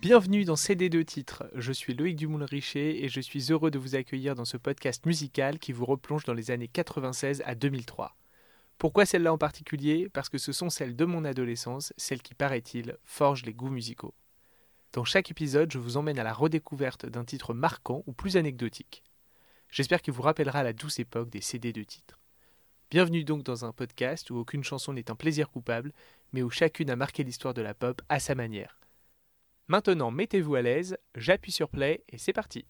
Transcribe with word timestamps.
Bienvenue 0.00 0.44
dans 0.44 0.54
CD2 0.54 1.04
titres. 1.04 1.50
Je 1.56 1.72
suis 1.72 1.92
Loïc 1.92 2.14
Dumoulin-Richer 2.14 3.04
et 3.04 3.08
je 3.08 3.20
suis 3.20 3.50
heureux 3.50 3.72
de 3.72 3.80
vous 3.80 3.96
accueillir 3.96 4.36
dans 4.36 4.44
ce 4.44 4.56
podcast 4.56 5.04
musical 5.06 5.58
qui 5.58 5.72
vous 5.72 5.84
replonge 5.84 6.24
dans 6.24 6.34
les 6.34 6.52
années 6.52 6.68
96 6.68 7.42
à 7.44 7.56
2003. 7.56 8.14
Pourquoi 8.78 9.06
celle-là 9.06 9.32
en 9.32 9.38
particulier? 9.38 10.08
Parce 10.08 10.28
que 10.28 10.38
ce 10.38 10.52
sont 10.52 10.70
celles 10.70 10.94
de 10.94 11.04
mon 11.04 11.24
adolescence, 11.24 11.92
celles 11.96 12.22
qui, 12.22 12.34
paraît-il, 12.34 12.96
forgent 13.04 13.44
les 13.44 13.52
goûts 13.52 13.70
musicaux. 13.70 14.14
Dans 14.92 15.02
chaque 15.02 15.32
épisode, 15.32 15.72
je 15.72 15.78
vous 15.78 15.96
emmène 15.96 16.20
à 16.20 16.24
la 16.24 16.32
redécouverte 16.32 17.04
d'un 17.04 17.24
titre 17.24 17.52
marquant 17.52 18.04
ou 18.06 18.12
plus 18.12 18.36
anecdotique. 18.36 19.02
J'espère 19.68 20.00
qu'il 20.00 20.14
vous 20.14 20.22
rappellera 20.22 20.62
la 20.62 20.74
douce 20.74 21.00
époque 21.00 21.28
des 21.28 21.40
CD 21.40 21.72
de 21.72 21.82
titres. 21.82 22.20
Bienvenue 22.92 23.24
donc 23.24 23.42
dans 23.42 23.64
un 23.64 23.72
podcast 23.72 24.30
où 24.30 24.36
aucune 24.36 24.62
chanson 24.62 24.92
n'est 24.92 25.10
un 25.10 25.16
plaisir 25.16 25.50
coupable, 25.50 25.92
mais 26.32 26.42
où 26.42 26.50
chacune 26.50 26.88
a 26.88 26.94
marqué 26.94 27.24
l'histoire 27.24 27.52
de 27.52 27.62
la 27.62 27.74
pop 27.74 28.00
à 28.08 28.20
sa 28.20 28.36
manière. 28.36 28.77
Maintenant, 29.70 30.10
mettez-vous 30.10 30.54
à 30.54 30.62
l'aise, 30.62 30.96
j'appuie 31.14 31.52
sur 31.52 31.68
play 31.68 32.02
et 32.08 32.16
c'est 32.16 32.32
parti. 32.32 32.64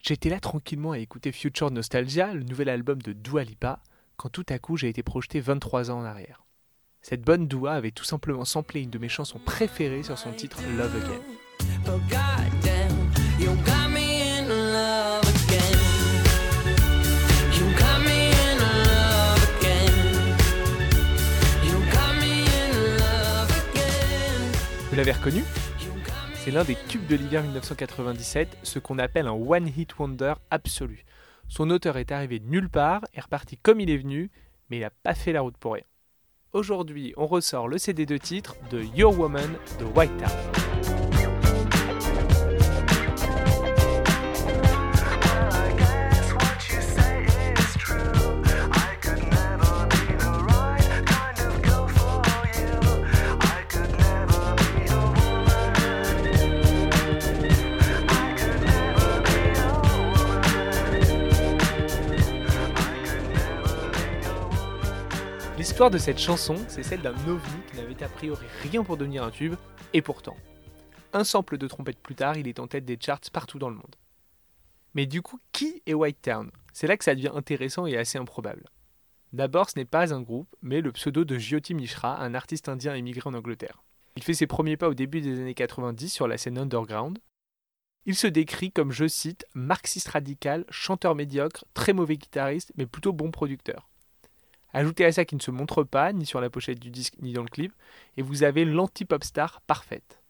J'étais 0.00 0.30
là 0.30 0.40
tranquillement 0.40 0.90
à 0.90 0.98
écouter 0.98 1.30
Future 1.30 1.70
Nostalgia, 1.70 2.34
le 2.34 2.42
nouvel 2.42 2.68
album 2.68 3.00
de 3.00 3.12
Dua 3.12 3.44
Lipa, 3.44 3.80
quand 4.16 4.28
tout 4.28 4.46
à 4.48 4.58
coup 4.58 4.76
j'ai 4.76 4.88
été 4.88 5.02
projeté 5.02 5.40
23 5.40 5.90
ans 5.90 6.00
en 6.00 6.04
arrière. 6.04 6.44
Cette 7.02 7.22
bonne 7.22 7.46
Dua 7.46 7.74
avait 7.74 7.90
tout 7.90 8.04
simplement 8.04 8.44
samplé 8.44 8.82
une 8.82 8.90
de 8.90 8.98
mes 8.98 9.08
chansons 9.08 9.38
préférées 9.38 10.02
sur 10.02 10.18
son 10.18 10.32
titre 10.32 10.58
Love 10.76 10.96
Again. 10.96 11.20
Vous 24.90 24.96
l'avez 24.96 25.12
reconnu? 25.12 25.42
C'est 26.36 26.50
l'un 26.50 26.62
des 26.62 26.76
tubes 26.88 27.06
de 27.06 27.16
l'hiver 27.16 27.42
1997, 27.42 28.58
ce 28.62 28.78
qu'on 28.78 28.98
appelle 28.98 29.26
un 29.26 29.32
one-hit 29.32 29.98
wonder 29.98 30.34
absolu. 30.50 31.04
Son 31.48 31.70
auteur 31.70 31.96
est 31.96 32.12
arrivé 32.12 32.38
de 32.38 32.46
nulle 32.46 32.68
part, 32.68 33.02
est 33.12 33.20
reparti 33.20 33.56
comme 33.56 33.80
il 33.80 33.90
est 33.90 33.98
venu, 33.98 34.30
mais 34.70 34.78
il 34.78 34.80
n'a 34.80 34.90
pas 34.90 35.14
fait 35.14 35.32
la 35.32 35.40
route 35.40 35.56
pour 35.56 35.74
rien. 35.74 35.84
Aujourd'hui, 36.52 37.12
on 37.16 37.26
ressort 37.26 37.68
le 37.68 37.78
CD 37.78 38.06
de 38.06 38.16
titre 38.16 38.56
de 38.70 38.82
Your 38.96 39.18
Woman 39.18 39.54
de 39.78 39.84
White 39.84 40.16
Town. 40.18 41.03
L'histoire 65.74 65.90
de 65.90 65.98
cette 65.98 66.20
chanson, 66.20 66.54
c'est 66.68 66.84
celle 66.84 67.02
d'un 67.02 67.16
ovni 67.26 67.60
qui 67.68 67.76
n'avait 67.76 68.00
a 68.04 68.08
priori 68.08 68.46
rien 68.62 68.84
pour 68.84 68.96
devenir 68.96 69.24
un 69.24 69.32
tube, 69.32 69.56
et 69.92 70.02
pourtant. 70.02 70.36
Un 71.12 71.24
sample 71.24 71.58
de 71.58 71.66
trompette 71.66 71.98
plus 71.98 72.14
tard, 72.14 72.36
il 72.36 72.46
est 72.46 72.60
en 72.60 72.68
tête 72.68 72.84
des 72.84 72.96
charts 72.96 73.18
partout 73.32 73.58
dans 73.58 73.70
le 73.70 73.74
monde. 73.74 73.96
Mais 74.94 75.06
du 75.06 75.20
coup, 75.20 75.40
qui 75.50 75.82
est 75.84 75.92
White 75.92 76.22
Town? 76.22 76.52
C'est 76.72 76.86
là 76.86 76.96
que 76.96 77.02
ça 77.02 77.16
devient 77.16 77.32
intéressant 77.34 77.86
et 77.86 77.96
assez 77.96 78.18
improbable. 78.18 78.68
D'abord, 79.32 79.68
ce 79.68 79.76
n'est 79.76 79.84
pas 79.84 80.14
un 80.14 80.20
groupe, 80.20 80.46
mais 80.62 80.80
le 80.80 80.92
pseudo 80.92 81.24
de 81.24 81.38
Jyoti 81.38 81.74
Mishra, 81.74 82.22
un 82.22 82.34
artiste 82.36 82.68
indien 82.68 82.94
émigré 82.94 83.28
en 83.28 83.34
Angleterre. 83.34 83.82
Il 84.14 84.22
fait 84.22 84.32
ses 84.32 84.46
premiers 84.46 84.76
pas 84.76 84.88
au 84.88 84.94
début 84.94 85.22
des 85.22 85.40
années 85.40 85.54
90 85.54 86.08
sur 86.08 86.28
la 86.28 86.38
scène 86.38 86.56
underground. 86.56 87.18
Il 88.06 88.14
se 88.14 88.28
décrit 88.28 88.70
comme, 88.70 88.92
je 88.92 89.08
cite, 89.08 89.44
marxiste 89.54 90.06
radical, 90.06 90.66
chanteur 90.70 91.16
médiocre, 91.16 91.64
très 91.74 91.92
mauvais 91.92 92.16
guitariste, 92.16 92.70
mais 92.76 92.86
plutôt 92.86 93.12
bon 93.12 93.32
producteur. 93.32 93.88
Ajoutez 94.74 95.04
à 95.04 95.12
ça 95.12 95.24
qu'il 95.24 95.38
ne 95.38 95.42
se 95.42 95.52
montre 95.52 95.84
pas, 95.84 96.12
ni 96.12 96.26
sur 96.26 96.40
la 96.40 96.50
pochette 96.50 96.80
du 96.80 96.90
disque, 96.90 97.14
ni 97.22 97.32
dans 97.32 97.44
le 97.44 97.48
clip, 97.48 97.72
et 98.16 98.22
vous 98.22 98.42
avez 98.42 98.64
l'anti-pop 98.64 99.22
star 99.22 99.60
parfaite. 99.62 100.20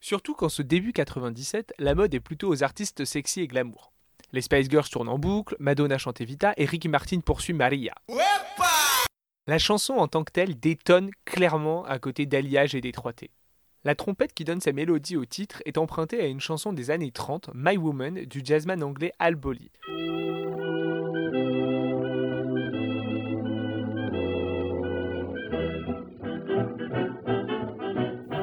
Surtout 0.00 0.34
qu'en 0.34 0.48
ce 0.48 0.62
début 0.62 0.92
97, 0.92 1.74
la 1.78 1.94
mode 1.94 2.14
est 2.14 2.20
plutôt 2.20 2.48
aux 2.48 2.62
artistes 2.62 3.04
sexy 3.04 3.42
et 3.42 3.46
glamour. 3.46 3.92
Les 4.32 4.40
Spice 4.40 4.70
Girls 4.70 4.88
tournent 4.88 5.10
en 5.10 5.18
boucle, 5.18 5.54
Madonna 5.58 5.98
chante 5.98 6.22
Vita 6.22 6.54
et 6.56 6.64
Ricky 6.64 6.88
Martin 6.88 7.20
poursuit 7.20 7.52
Maria. 7.52 7.94
la 9.46 9.58
chanson 9.58 9.94
en 9.94 10.08
tant 10.08 10.24
que 10.24 10.32
telle 10.32 10.58
détonne 10.58 11.10
clairement 11.26 11.84
à 11.84 11.98
côté 11.98 12.24
d'alliage 12.24 12.74
et 12.74 12.80
d'étroité. 12.80 13.30
La 13.84 13.94
trompette 13.94 14.32
qui 14.32 14.44
donne 14.44 14.62
sa 14.62 14.72
mélodie 14.72 15.18
au 15.18 15.26
titre 15.26 15.62
est 15.66 15.76
empruntée 15.76 16.22
à 16.22 16.26
une 16.26 16.40
chanson 16.40 16.72
des 16.72 16.90
années 16.90 17.12
30, 17.12 17.50
My 17.54 17.76
Woman, 17.76 18.24
du 18.24 18.40
jazzman 18.42 18.82
anglais 18.82 19.12
Al 19.18 19.34
Bolly. 19.34 19.70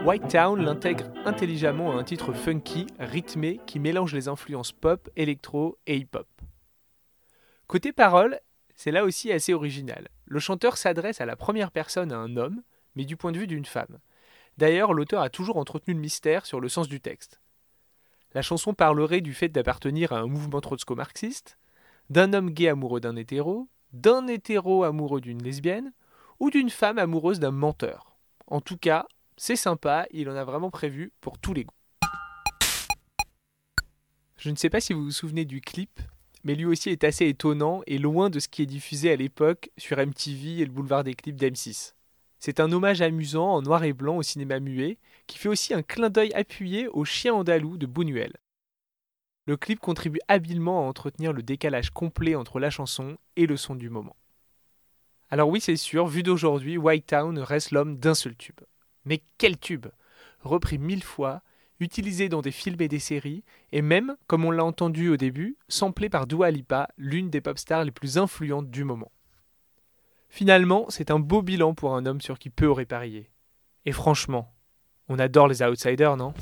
White 0.04 0.30
Town 0.30 0.60
l'intègre 0.60 1.06
intelligemment 1.26 1.92
à 1.92 1.96
un 1.96 2.04
titre 2.04 2.34
funky, 2.34 2.88
rythmé, 2.98 3.60
qui 3.68 3.78
mélange 3.78 4.16
les 4.16 4.28
influences 4.28 4.72
pop, 4.72 5.08
électro 5.16 5.78
et 5.86 5.96
hip-hop. 5.96 6.28
Côté 7.68 7.94
parole, 7.94 8.40
c'est 8.74 8.90
là 8.90 9.04
aussi 9.04 9.32
assez 9.32 9.54
original. 9.54 10.08
Le 10.26 10.40
chanteur 10.40 10.78
s'adresse 10.78 11.22
à 11.22 11.28
la 11.28 11.36
première 11.36 11.70
personne 11.70 12.12
à 12.12 12.18
un 12.18 12.36
homme, 12.36 12.64
mais 12.96 13.06
du 13.06 13.16
point 13.16 13.32
de 13.32 13.38
vue 13.38 13.46
d'une 13.46 13.64
femme. 13.64 14.00
D'ailleurs, 14.58 14.94
l'auteur 14.94 15.22
a 15.22 15.30
toujours 15.30 15.58
entretenu 15.58 15.94
le 15.94 16.00
mystère 16.00 16.48
sur 16.48 16.60
le 16.60 16.68
sens 16.68 16.88
du 16.88 17.00
texte. 17.00 17.40
La 18.34 18.42
chanson 18.42 18.74
parlerait 18.74 19.22
du 19.22 19.36
fait 19.36 19.50
d'appartenir 19.50 20.14
à 20.14 20.20
un 20.20 20.28
mouvement 20.28 20.62
trotsko-marxiste, 20.62 21.60
d'un 22.10 22.34
homme 22.34 22.50
gay 22.50 22.70
amoureux 22.70 23.02
d'un 23.02 23.16
hétéro, 23.16 23.68
d'un 23.94 24.26
hétéro 24.26 24.84
amoureux 24.84 25.22
d'une 25.22 25.44
lesbienne, 25.44 25.94
ou 26.40 26.50
d'une 26.50 26.72
femme 26.72 26.98
amoureuse 26.98 27.40
d'un 27.40 27.52
menteur. 27.52 28.18
En 28.48 28.62
tout 28.62 28.78
cas, 28.78 29.06
c'est 29.44 29.56
sympa, 29.56 30.06
il 30.12 30.30
en 30.30 30.36
a 30.36 30.44
vraiment 30.44 30.70
prévu 30.70 31.12
pour 31.20 31.40
tous 31.40 31.56
les 31.56 31.64
goûts. 31.64 31.74
Je 34.38 34.52
ne 34.52 34.56
sais 34.56 34.70
pas 34.70 34.80
si 34.80 34.94
vous 34.94 35.04
vous 35.06 35.10
souvenez 35.10 35.46
du 35.46 35.62
clip, 35.62 36.00
mais 36.44 36.54
lui 36.54 36.66
aussi 36.66 36.92
est 36.92 37.04
assez 37.04 37.26
étonnant 37.26 37.82
et 37.88 37.98
loin 37.98 38.30
de 38.30 38.38
ce 38.38 38.48
qui 38.48 38.62
est 38.62 38.68
diffusé 38.68 39.12
à 39.12 39.16
l'époque 39.16 39.72
sur 39.80 39.98
MTV 39.98 40.60
et 40.60 40.66
le 40.66 40.72
boulevard 40.72 41.04
des 41.04 41.16
clips 41.16 41.38
d'M6. 41.38 41.96
C'est 42.38 42.60
un 42.60 42.72
hommage 42.72 43.02
amusant 43.02 43.48
en 43.48 43.64
noir 43.64 43.84
et 43.84 43.94
blanc 43.94 44.18
au 44.18 44.22
cinéma 44.22 44.60
muet, 44.60 45.00
qui 45.26 45.40
fait 45.40 45.50
aussi 45.50 45.74
un 45.74 45.82
clin 45.82 46.12
d'œil 46.12 46.32
appuyé 46.34 46.88
au 46.90 47.04
chien 47.04 47.34
andalou 47.34 47.78
de 47.78 47.88
Buñuel. 47.88 48.38
Le 49.48 49.58
clip 49.58 49.80
contribue 49.80 50.22
habilement 50.28 50.86
à 50.86 50.88
entretenir 50.88 51.34
le 51.34 51.42
décalage 51.42 51.90
complet 51.90 52.36
entre 52.36 52.60
la 52.60 52.70
chanson 52.70 53.18
et 53.38 53.48
le 53.48 53.58
son 53.58 53.74
du 53.74 53.90
moment. 53.90 54.16
Alors 55.32 55.50
oui, 55.50 55.62
c'est 55.62 55.78
sûr, 55.78 56.06
vu 56.06 56.22
d'aujourd'hui, 56.22 56.78
White 56.78 57.08
Town 57.08 57.40
reste 57.40 57.72
l'homme 57.72 57.98
d'un 57.98 58.14
seul 58.14 58.36
tube. 58.36 58.60
Mais 59.06 59.24
quel 59.38 59.58
tube 59.58 59.88
Repris 60.42 60.78
mille 60.78 61.04
fois, 61.04 61.42
utilisé 61.80 62.30
dans 62.30 62.42
des 62.42 62.52
films 62.52 62.82
et 62.82 62.88
des 62.88 63.00
séries, 63.00 63.44
et 63.72 63.82
même, 63.82 64.16
comme 64.28 64.46
on 64.46 64.52
l'a 64.52 64.64
entendu 64.64 65.10
au 65.10 65.18
début, 65.18 65.58
samplé 65.68 66.10
par 66.10 66.28
Dua 66.28 66.52
Lipa, 66.52 66.90
l'une 66.98 67.30
des 67.30 67.42
pop 67.42 67.58
stars 67.58 67.84
les 67.84 67.92
plus 67.92 68.18
influentes 68.18 68.70
du 68.70 68.84
moment. 68.84 69.12
Finalement, 70.30 70.86
c'est 70.90 71.12
un 71.12 71.20
beau 71.20 71.42
bilan 71.42 71.74
pour 71.74 71.96
un 71.96 72.06
homme 72.06 72.22
sur 72.22 72.40
qui 72.40 72.50
peu 72.50 72.66
aurait 72.66 72.86
parié. 72.86 73.32
Et 73.86 73.92
franchement, 73.92 74.54
on 75.10 75.20
adore 75.20 75.48
les 75.48 75.62
outsiders, 75.62 76.16
non? 76.16 76.34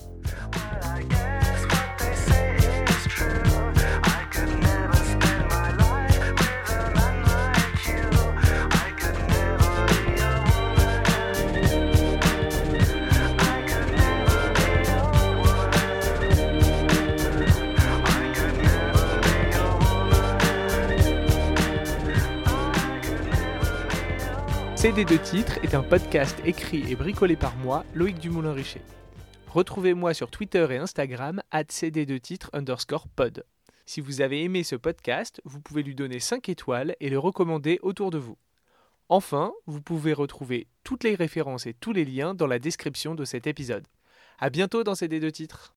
CD 24.79 25.03
de 25.03 25.17
titres 25.17 25.61
est 25.61 25.75
un 25.75 25.83
podcast 25.83 26.37
écrit 26.45 26.89
et 26.89 26.95
bricolé 26.95 27.35
par 27.35 27.53
moi, 27.57 27.83
Loïc 27.93 28.17
Dumoulin-Richer. 28.17 28.79
Retrouvez-moi 29.49 30.13
sur 30.13 30.31
Twitter 30.31 30.65
et 30.69 30.77
Instagram, 30.77 31.41
at 31.51 31.65
CD 31.67 32.05
de 32.05 32.17
titres 32.17 32.49
underscore 32.53 33.09
pod. 33.09 33.43
Si 33.85 33.99
vous 33.99 34.21
avez 34.21 34.41
aimé 34.41 34.63
ce 34.63 34.77
podcast, 34.77 35.41
vous 35.43 35.59
pouvez 35.59 35.83
lui 35.83 35.95
donner 35.95 36.21
5 36.21 36.47
étoiles 36.47 36.95
et 37.01 37.09
le 37.09 37.19
recommander 37.19 37.79
autour 37.81 38.09
de 38.09 38.19
vous. 38.19 38.37
Enfin, 39.09 39.51
vous 39.65 39.81
pouvez 39.81 40.13
retrouver 40.13 40.69
toutes 40.85 41.03
les 41.03 41.15
références 41.15 41.65
et 41.65 41.73
tous 41.73 41.91
les 41.91 42.05
liens 42.05 42.33
dans 42.33 42.47
la 42.47 42.57
description 42.57 43.15
de 43.15 43.25
cet 43.25 43.47
épisode. 43.47 43.85
À 44.39 44.49
bientôt 44.49 44.85
dans 44.85 44.95
ces 44.95 45.09
deux 45.09 45.33
titres. 45.33 45.75